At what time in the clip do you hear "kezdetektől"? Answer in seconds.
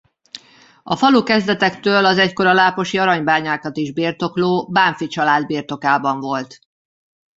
1.23-2.05